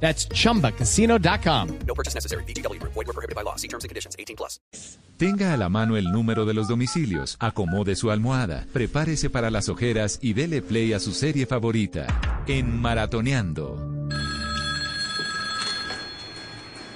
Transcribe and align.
That's 0.00 0.28
chumbacasino.com. 0.28 1.68
No 1.86 1.94
purchase 1.94 2.14
necessary. 2.14 2.44
BGW. 2.44 2.80
Void 2.82 2.94
were 2.94 3.12
prohibited 3.12 3.34
by 3.34 3.42
law. 3.42 3.56
See 3.56 3.68
terms 3.68 3.84
and 3.84 3.88
conditions. 3.88 4.14
18 4.18 4.36
plus. 4.36 4.60
Tenga 5.16 5.54
a 5.54 5.56
la 5.56 5.70
mano 5.70 5.96
el 5.96 6.12
número 6.12 6.44
de 6.44 6.52
los 6.52 6.68
domicilios, 6.68 7.38
acomode 7.40 7.96
su 7.96 8.10
almohada, 8.10 8.66
prepárese 8.74 9.30
para 9.30 9.50
las 9.50 9.70
ojeras 9.70 10.18
y 10.20 10.34
dele 10.34 10.60
play 10.60 10.92
a 10.92 11.00
su 11.00 11.12
serie 11.14 11.46
favorita. 11.46 12.06
En 12.46 12.78
Maratoneando. 12.78 13.78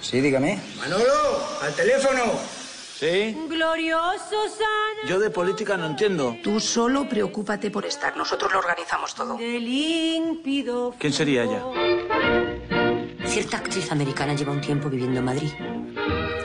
Sí, 0.02 0.20
dígame. 0.20 0.60
Manolo, 0.78 1.04
al 1.62 1.74
teléfono. 1.74 2.20
¿Sí? 2.98 3.34
Glorioso 3.48 4.48
sana. 4.50 5.08
Yo 5.08 5.18
de 5.18 5.30
política 5.30 5.78
no 5.78 5.86
entiendo. 5.86 6.36
Tú 6.42 6.60
solo 6.60 7.08
preocúpate 7.08 7.70
por 7.70 7.86
estar. 7.86 8.14
Nosotros 8.14 8.52
lo 8.52 8.58
organizamos 8.58 9.14
todo. 9.14 9.38
De 9.38 9.58
límpido. 9.58 10.94
¿Quién 10.98 11.14
sería 11.14 11.44
ella? 11.44 11.62
Cierta 13.30 13.58
actriz 13.58 13.92
americana 13.92 14.34
lleva 14.34 14.50
un 14.50 14.60
tiempo 14.60 14.90
viviendo 14.90 15.20
en 15.20 15.24
Madrid. 15.24 15.50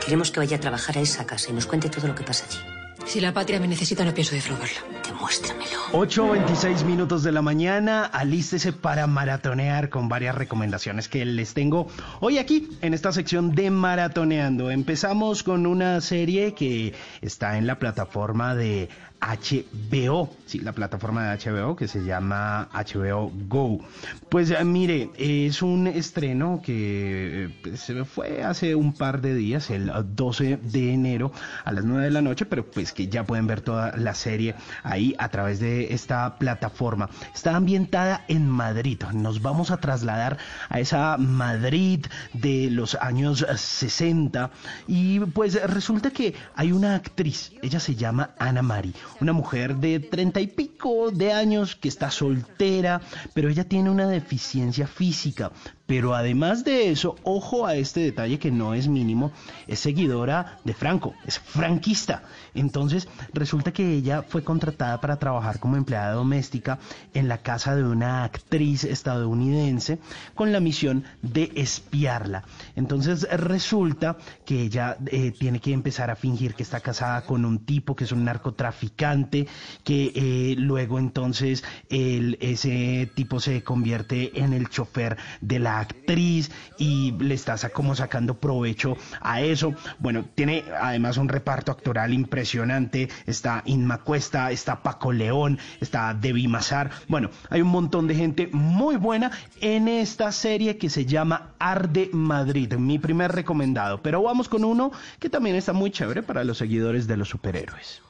Queremos 0.04 0.30
que 0.30 0.38
vaya 0.38 0.56
a 0.56 0.60
trabajar 0.60 0.96
a 0.96 1.00
esa 1.00 1.26
casa 1.26 1.50
y 1.50 1.52
nos 1.52 1.66
cuente 1.66 1.90
todo 1.90 2.06
lo 2.06 2.14
que 2.14 2.22
pasa 2.22 2.44
allí. 2.48 2.58
Si 3.04 3.20
la 3.20 3.32
patria 3.34 3.58
me 3.58 3.66
necesita, 3.66 4.04
no 4.04 4.14
pienso 4.14 4.36
defraudarla. 4.36 4.82
Demuéstramelo. 5.26 5.80
8.26 5.92 6.84
minutos 6.84 7.24
de 7.24 7.32
la 7.32 7.42
mañana, 7.42 8.04
alístese 8.04 8.72
para 8.72 9.08
maratonear 9.08 9.88
con 9.88 10.08
varias 10.08 10.36
recomendaciones 10.36 11.08
que 11.08 11.24
les 11.24 11.52
tengo 11.52 11.88
hoy 12.20 12.38
aquí 12.38 12.68
en 12.80 12.94
esta 12.94 13.10
sección 13.10 13.52
de 13.52 13.70
Maratoneando. 13.70 14.70
Empezamos 14.70 15.42
con 15.42 15.66
una 15.66 16.00
serie 16.00 16.54
que 16.54 16.94
está 17.22 17.58
en 17.58 17.66
la 17.66 17.80
plataforma 17.80 18.54
de 18.54 18.88
HBO, 19.20 20.30
sí, 20.44 20.60
la 20.60 20.72
plataforma 20.72 21.30
de 21.30 21.38
HBO 21.38 21.74
que 21.74 21.88
se 21.88 22.04
llama 22.04 22.68
HBO 22.72 23.32
Go. 23.48 23.80
Pues 24.28 24.50
eh, 24.50 24.64
mire, 24.64 25.10
es 25.18 25.62
un 25.62 25.86
estreno 25.86 26.60
que 26.62 27.50
eh, 27.64 27.76
se 27.76 28.04
fue 28.04 28.42
hace 28.44 28.74
un 28.74 28.92
par 28.92 29.20
de 29.20 29.34
días, 29.34 29.70
el 29.70 29.90
12 30.14 30.58
de 30.62 30.92
enero 30.92 31.32
a 31.64 31.72
las 31.72 31.84
9 31.84 32.04
de 32.04 32.10
la 32.10 32.22
noche, 32.22 32.46
pero 32.46 32.66
pues 32.66 32.92
que 32.92 33.08
ya 33.08 33.24
pueden 33.24 33.46
ver 33.46 33.62
toda 33.62 33.96
la 33.96 34.14
serie 34.14 34.54
ahí 34.82 35.14
a 35.18 35.28
través 35.28 35.60
de 35.60 35.94
esta 35.94 36.38
plataforma. 36.38 37.08
Está 37.34 37.56
ambientada 37.56 38.24
en 38.28 38.48
Madrid. 38.48 39.02
Nos 39.12 39.42
vamos 39.42 39.70
a 39.70 39.78
trasladar 39.78 40.38
a 40.68 40.80
esa 40.80 41.16
Madrid 41.16 42.06
de 42.32 42.70
los 42.70 42.94
años 42.96 43.46
60 43.54 44.50
y 44.86 45.20
pues 45.20 45.60
resulta 45.70 46.10
que 46.10 46.34
hay 46.54 46.72
una 46.72 46.94
actriz, 46.94 47.52
ella 47.62 47.80
se 47.80 47.94
llama 47.94 48.30
Ana 48.38 48.62
Mari 48.62 48.94
una 49.20 49.32
mujer 49.32 49.76
de 49.76 50.00
treinta 50.00 50.40
y 50.40 50.46
pico 50.46 51.10
de 51.10 51.32
años 51.32 51.76
que 51.76 51.88
está 51.88 52.10
soltera, 52.10 53.00
pero 53.34 53.48
ella 53.48 53.64
tiene 53.64 53.90
una 53.90 54.06
deficiencia 54.06 54.86
física. 54.86 55.52
Pero 55.86 56.14
además 56.14 56.64
de 56.64 56.90
eso, 56.90 57.14
ojo 57.22 57.64
a 57.64 57.76
este 57.76 58.00
detalle 58.00 58.40
que 58.40 58.50
no 58.50 58.74
es 58.74 58.88
mínimo, 58.88 59.30
es 59.68 59.78
seguidora 59.78 60.58
de 60.64 60.74
Franco, 60.74 61.14
es 61.24 61.38
franquista. 61.38 62.24
Entonces 62.54 63.08
resulta 63.32 63.72
que 63.72 63.94
ella 63.94 64.22
fue 64.22 64.42
contratada 64.42 65.00
para 65.00 65.18
trabajar 65.18 65.60
como 65.60 65.76
empleada 65.76 66.12
doméstica 66.12 66.80
en 67.14 67.28
la 67.28 67.38
casa 67.38 67.76
de 67.76 67.84
una 67.84 68.24
actriz 68.24 68.82
estadounidense 68.82 70.00
con 70.34 70.52
la 70.52 70.58
misión 70.58 71.04
de 71.22 71.52
espiarla. 71.54 72.42
Entonces 72.74 73.28
resulta 73.30 74.16
que 74.44 74.62
ella 74.62 74.96
eh, 75.06 75.30
tiene 75.30 75.60
que 75.60 75.72
empezar 75.72 76.10
a 76.10 76.16
fingir 76.16 76.54
que 76.54 76.64
está 76.64 76.80
casada 76.80 77.22
con 77.22 77.44
un 77.44 77.64
tipo 77.64 77.94
que 77.94 78.04
es 78.04 78.12
un 78.12 78.24
narcotraficante, 78.24 79.46
que 79.84 80.12
eh, 80.14 80.54
luego 80.58 80.98
entonces 80.98 81.62
ese 81.88 83.10
tipo 83.14 83.38
se 83.38 83.62
convierte 83.62 84.40
en 84.40 84.52
el 84.52 84.68
chofer 84.68 85.16
de 85.40 85.58
la 85.60 85.75
actriz 85.80 86.50
y 86.78 87.12
le 87.12 87.34
está 87.34 87.56
como 87.70 87.94
sacando 87.94 88.34
provecho 88.34 88.96
a 89.20 89.40
eso. 89.40 89.74
Bueno, 89.98 90.24
tiene 90.34 90.64
además 90.80 91.16
un 91.16 91.28
reparto 91.28 91.72
actoral 91.72 92.12
impresionante. 92.12 93.08
Está 93.26 93.62
Inma 93.66 93.98
Cuesta, 93.98 94.50
está 94.50 94.82
Paco 94.82 95.12
León, 95.12 95.58
está 95.80 96.14
Debbie 96.14 96.48
Mazar. 96.48 96.90
Bueno, 97.08 97.30
hay 97.50 97.62
un 97.62 97.68
montón 97.68 98.06
de 98.06 98.14
gente 98.14 98.48
muy 98.52 98.96
buena 98.96 99.30
en 99.60 99.88
esta 99.88 100.32
serie 100.32 100.78
que 100.78 100.90
se 100.90 101.06
llama 101.06 101.54
Arde 101.58 102.10
Madrid, 102.12 102.74
mi 102.74 102.98
primer 102.98 103.32
recomendado. 103.32 104.02
Pero 104.02 104.22
vamos 104.22 104.48
con 104.48 104.64
uno 104.64 104.92
que 105.18 105.30
también 105.30 105.56
está 105.56 105.72
muy 105.72 105.90
chévere 105.90 106.22
para 106.22 106.44
los 106.44 106.58
seguidores 106.58 107.06
de 107.06 107.16
los 107.16 107.28
superhéroes. 107.28 108.02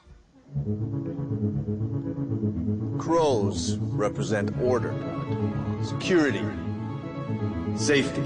Crows 2.98 3.78
represent 3.96 4.50
order, 4.64 4.92
security, 5.82 6.42
safety. 7.76 8.22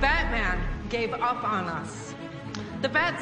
Batman 0.00 0.58
gave 0.88 1.12
up 1.12 1.44
on 1.44 1.64
us. 1.64 2.14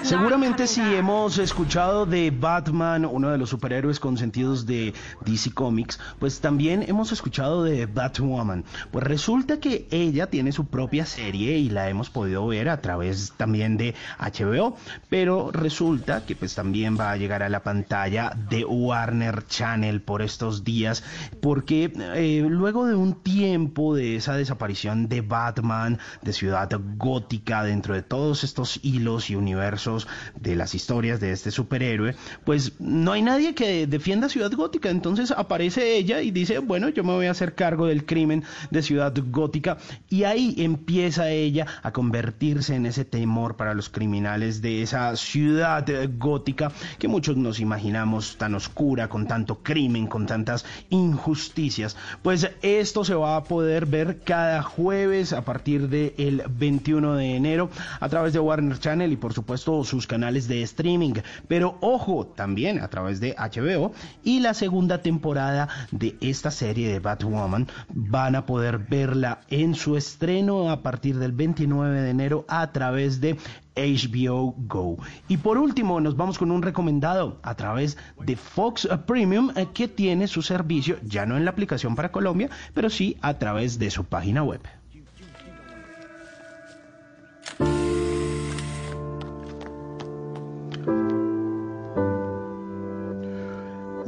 Seguramente 0.03 0.69
si 0.69 0.81
hemos 0.81 1.39
escuchado 1.39 2.07
de 2.07 2.31
Batman, 2.31 3.05
uno 3.05 3.31
de 3.31 3.39
los 3.39 3.51
superhéroes 3.51 3.99
consentidos 3.99 4.67
de 4.67 4.95
DC 5.27 5.53
Comics, 5.53 5.99
pues 6.21 6.41
también 6.41 6.85
hemos 6.87 7.11
escuchado 7.11 7.65
de 7.65 7.87
Batwoman. 7.87 8.65
Pues 8.93 9.05
resulta 9.05 9.59
que 9.59 9.89
ella 9.91 10.29
tiene 10.29 10.53
su 10.53 10.67
propia 10.67 11.05
serie 11.05 11.59
y 11.59 11.71
la 11.71 11.89
hemos 11.89 12.09
podido 12.09 12.47
ver 12.47 12.69
a 12.69 12.81
través 12.81 13.33
también 13.37 13.77
de 13.77 13.95
HBO, 14.19 14.77
pero 15.09 15.51
resulta 15.51 16.25
que 16.25 16.37
pues 16.37 16.55
también 16.55 16.97
va 16.99 17.11
a 17.11 17.17
llegar 17.17 17.43
a 17.43 17.49
la 17.49 17.63
pantalla 17.63 18.37
de 18.49 18.65
Warner 18.65 19.47
Channel 19.47 20.01
por 20.01 20.23
estos 20.23 20.63
días, 20.63 21.03
porque 21.41 21.93
eh, 22.15 22.47
luego 22.49 22.87
de 22.87 22.95
un 22.95 23.15
tiempo 23.15 23.95
de 23.95 24.17
esa 24.17 24.37
desaparición 24.37 25.09
de 25.09 25.21
Batman, 25.21 25.99
de 26.23 26.33
Ciudad 26.33 26.71
Gótica, 26.97 27.65
dentro 27.65 27.95
de 27.95 28.03
todos 28.03 28.45
estos 28.45 28.79
hilos 28.83 29.31
y 29.31 29.37
universos 29.49 30.07
de 30.39 30.57
las 30.57 30.75
historias 30.75 31.21
de 31.21 31.33
este 31.33 31.51
superhéroe, 31.51 32.15
pues 32.45 32.73
no 32.79 33.13
hay 33.13 33.23
nadie 33.23 33.55
que 33.55 33.87
defienda 33.87 34.29
Ciudad 34.29 34.53
Gótica. 34.53 34.91
Entonces 34.91 35.31
aparece 35.31 35.97
ella 35.97 36.21
y 36.21 36.31
dice, 36.31 36.59
bueno, 36.59 36.89
yo 36.91 37.03
me 37.03 37.13
voy 37.13 37.27
a 37.27 37.31
hacer 37.31 37.55
cargo 37.55 37.87
del 37.87 38.05
crimen 38.05 38.45
de 38.71 38.83
Ciudad 38.83 39.15
Gótica. 39.31 39.79
Y 40.11 40.25
ahí 40.25 40.55
empieza 40.59 41.31
ella 41.31 41.67
a 41.83 41.93
convertirse 41.93 42.75
en 42.75 42.87
ese 42.87 43.05
temor 43.05 43.57
para 43.57 43.75
los 43.75 43.89
criminales 43.89 44.61
de 44.61 44.83
esa 44.83 45.17
ciudad 45.17 45.87
gótica 46.19 46.73
que 46.99 47.09
muchos 47.09 47.37
nos 47.37 47.61
imaginamos 47.61 48.37
tan 48.37 48.55
oscura, 48.55 49.09
con 49.09 49.27
tanto 49.27 49.63
crimen, 49.63 50.07
con 50.07 50.27
tantas 50.27 50.65
injusticias. 50.91 51.97
Pues 52.23 52.51
esto 52.63 53.05
se 53.05 53.15
va 53.15 53.37
a 53.37 53.45
poder 53.45 53.87
ver 53.87 54.21
cada 54.25 54.63
jueves 54.63 55.33
a 55.33 55.43
partir 55.43 55.89
del 55.89 56.43
21 56.49 57.15
de 57.15 57.37
enero 57.37 57.71
a 58.01 58.09
través 58.09 58.33
de 58.33 58.41
Warner 58.41 58.79
Channel 58.79 59.13
y 59.13 59.17
por 59.17 59.35
supuesto 59.39 59.85
sus 59.85 60.09
canales 60.09 60.49
de 60.49 60.63
streaming. 60.63 61.15
Pero 61.47 61.79
ojo, 61.81 62.27
también 62.27 62.81
a 62.81 62.89
través 62.89 63.21
de 63.21 63.37
HBO 63.39 63.93
y 64.25 64.41
la 64.41 64.53
segunda 64.53 65.01
temporada 65.01 65.69
de 65.93 66.17
esta 66.21 66.51
serie 66.51 66.91
de 66.91 66.99
Batwoman 66.99 67.69
van 67.89 68.35
a 68.35 68.47
poder 68.47 68.79
verla 68.79 69.41
en 69.49 69.77
su 69.77 69.97
estreno 69.97 70.71
a 70.71 70.83
partir 70.83 71.19
del 71.19 71.33
29 71.33 72.03
de 72.03 72.11
enero 72.11 72.45
a 72.49 72.73
través 72.73 73.21
de 73.21 73.39
HBO 73.77 74.55
Go. 74.57 74.99
Y 75.29 75.37
por 75.37 75.57
último, 75.57 76.01
nos 76.01 76.17
vamos 76.17 76.37
con 76.37 76.51
un 76.51 76.63
recomendado 76.63 77.39
a 77.45 77.55
través 77.55 77.97
de 78.21 78.35
Fox 78.35 78.89
Premium 79.07 79.53
eh, 79.55 79.69
que 79.73 79.87
tiene 79.87 80.27
su 80.27 80.43
servicio 80.43 80.97
ya 81.05 81.27
no 81.27 81.37
en 81.37 81.45
la 81.45 81.53
aplicación 81.53 81.95
para 81.95 82.11
Colombia, 82.11 82.51
pero 82.75 82.91
sí 82.91 83.17
a 83.21 83.39
través 83.39 83.79
de 83.79 83.91
su 83.91 84.05
página 84.05 84.43
web. 84.43 84.61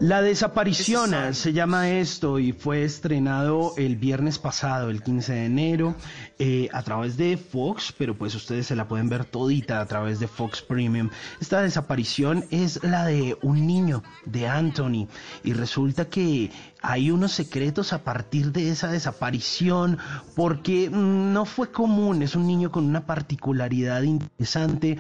La 0.01 0.23
desaparición 0.23 1.35
se 1.35 1.53
llama 1.53 1.91
esto 1.91 2.39
y 2.39 2.53
fue 2.53 2.85
estrenado 2.85 3.75
el 3.77 3.97
viernes 3.97 4.39
pasado, 4.39 4.89
el 4.89 5.03
15 5.03 5.35
de 5.35 5.45
enero, 5.45 5.95
eh, 6.39 6.71
a 6.73 6.83
través 6.83 7.19
de 7.19 7.37
Fox, 7.37 7.93
pero 7.99 8.17
pues 8.17 8.35
ustedes 8.35 8.67
se 8.67 8.75
la 8.77 8.89
pueden 8.89 9.11
ver 9.11 9.27
todita 9.27 9.79
a 9.79 9.85
través 9.85 10.19
de 10.19 10.27
Fox 10.27 10.63
Premium. 10.63 11.11
Esta 11.39 11.61
desaparición 11.61 12.47
es 12.51 12.83
la 12.83 13.05
de 13.05 13.37
un 13.43 13.67
niño, 13.67 14.03
de 14.25 14.49
Anthony, 14.49 15.07
y 15.45 15.53
resulta 15.53 16.07
que 16.07 16.51
hay 16.81 17.11
unos 17.11 17.33
secretos 17.33 17.93
a 17.93 18.03
partir 18.03 18.53
de 18.53 18.71
esa 18.71 18.89
desaparición, 18.89 19.99
porque 20.35 20.89
mm, 20.89 21.35
no 21.35 21.45
fue 21.45 21.71
común, 21.73 22.23
es 22.23 22.35
un 22.35 22.47
niño 22.47 22.71
con 22.71 22.87
una 22.87 23.05
particularidad 23.05 24.01
interesante, 24.01 24.97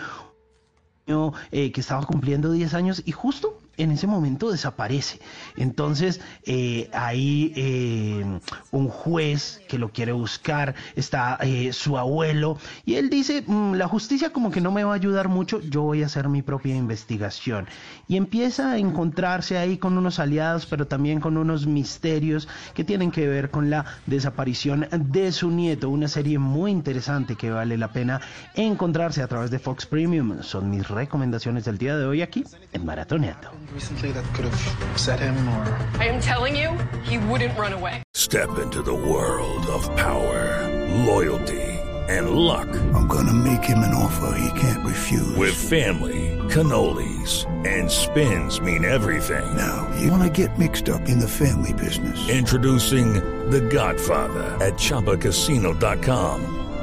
eh, 1.50 1.73
que 1.73 1.81
estaba 1.81 2.05
cumpliendo 2.05 2.52
10 2.52 2.75
años 2.75 3.02
y 3.05 3.12
justo 3.12 3.60
en 3.82 3.93
ese 3.93 4.06
momento 4.06 4.50
desaparece. 4.50 5.21
Entonces, 5.56 6.21
eh, 6.44 6.88
hay 6.93 7.53
eh, 7.56 8.41
un 8.71 8.88
juez 8.88 9.61
que 9.69 9.79
lo 9.79 9.91
quiere 9.91 10.12
buscar, 10.12 10.75
está 10.97 11.38
eh, 11.41 11.73
su 11.73 11.99
abuelo, 11.99 12.59
y 12.85 12.94
él 12.94 13.11
dice, 13.11 13.43
"Mm, 13.47 13.75
la 13.75 13.88
justicia 13.88 14.31
como 14.31 14.50
que 14.50 14.61
no 14.61 14.71
me 14.71 14.85
va 14.85 14.93
a 14.93 14.97
ayudar 14.97 15.29
mucho, 15.29 15.61
yo 15.61 15.82
voy 15.82 16.03
a 16.03 16.06
hacer 16.06 16.29
mi 16.29 16.43
propia 16.43 16.77
investigación. 16.77 17.67
Y 18.09 18.17
empieza 18.17 18.73
a 18.73 18.79
encontrarse 18.79 19.59
ahí 19.59 19.79
con 19.79 19.97
unos 19.97 20.19
aliados, 20.19 20.67
pero 20.67 20.87
también 20.87 21.21
con 21.21 21.37
unos 21.37 21.67
misterios 21.67 22.49
que 22.75 22.85
tienen 22.85 23.11
que 23.11 23.26
ver 23.26 23.50
con 23.50 23.71
la 23.71 23.85
desaparición 24.06 24.87
de 24.91 25.33
su 25.33 25.50
nieto, 25.50 25.91
una 25.91 26.09
serie 26.09 26.38
muy 26.38 26.71
interesante 26.71 27.37
que 27.37 27.50
vale 27.50 27.76
la 27.76 27.93
pena 27.93 28.21
encontrarse 28.55 29.23
a 29.23 29.29
través 29.29 29.50
de 29.50 29.59
Fox 29.59 29.87
Premium. 29.87 30.43
Son 30.43 30.71
mis 30.71 30.88
recomendaciones 30.88 31.65
del 31.65 31.79
día 31.79 31.97
de 31.97 32.05
hoy 32.05 32.23
aquí 32.23 32.44
en 32.73 32.85
Maratoneando. 32.85 33.50
Recently 33.73 34.13
that 34.13 34.25
could 34.35 34.45
have 34.45 34.91
upset 34.91 35.21
him 35.21 35.37
or 35.49 35.79
I 35.99 36.07
am 36.07 36.21
telling 36.21 36.57
you, 36.57 36.77
he 37.03 37.19
wouldn't 37.19 37.59
run 37.59 37.73
away. 37.73 38.03
Step 38.15 38.59
into 38.59 38.83
the 38.83 38.95
world 38.95 39.67
of 39.67 39.85
power, 39.97 40.87
loyalty, 41.07 41.63
and 42.09 42.31
luck. 42.31 42.69
I'm 42.95 43.07
gonna 43.07 43.33
make 43.33 43.65
him 43.65 43.79
an 43.79 43.95
offer 43.95 44.37
he 44.39 44.61
can't 44.61 44.85
refuse. 44.87 45.37
With 45.37 45.55
family, 45.55 46.39
cannolis, 46.49 47.47
and 47.67 47.91
spins 47.91 48.61
mean 48.61 48.85
everything. 48.85 49.57
Now, 49.57 49.89
you 50.01 50.11
wanna 50.11 50.31
get 50.31 50.59
mixed 50.59 50.89
up 50.89 51.09
in 51.09 51.19
the 51.19 51.29
family 51.29 51.73
business. 51.73 52.29
Introducing 52.29 53.15
The 53.51 53.61
Godfather 53.61 54.57
at 54.65 54.75
ChumbaCasino.com. 54.75 56.57